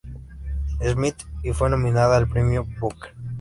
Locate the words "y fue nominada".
1.43-2.17